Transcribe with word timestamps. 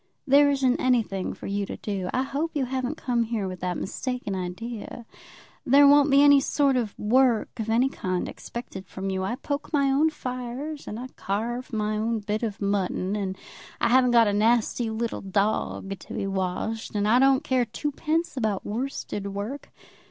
"There 0.25 0.49
isn't 0.49 0.79
anything 0.81 1.35
for 1.35 1.45
you 1.45 1.63
to 1.67 1.77
do. 1.77 2.09
I 2.11 2.23
hope 2.23 2.55
you 2.55 2.65
haven't 2.65 2.97
come 2.97 3.21
here 3.25 3.47
with 3.47 3.59
that 3.59 3.77
mistaken 3.77 4.33
idea. 4.33 5.05
There 5.63 5.87
won't 5.87 6.09
be 6.09 6.23
any 6.23 6.39
sort 6.39 6.75
of 6.75 6.97
work 6.97 7.59
of 7.59 7.69
any 7.69 7.87
kind 7.87 8.27
expected 8.27 8.87
from 8.87 9.11
you. 9.11 9.21
I 9.23 9.35
poke 9.35 9.71
my 9.71 9.91
own 9.91 10.09
fires, 10.09 10.87
and 10.87 10.99
I 10.99 11.05
carve 11.15 11.71
my 11.71 11.97
own 11.99 12.17
bit 12.17 12.41
of 12.41 12.59
mutton. 12.59 13.15
And 13.15 13.37
I 13.79 13.89
haven't 13.89 14.09
got 14.09 14.25
a 14.25 14.33
nasty 14.33 14.89
little 14.89 15.21
dog 15.21 15.95
to 15.99 16.13
be 16.15 16.25
washed. 16.25 16.95
And 16.95 17.07
I 17.07 17.19
don't 17.19 17.43
care 17.43 17.65
twopence 17.65 18.35
about 18.35 18.65
worsted 18.65 19.27
work. 19.35 19.71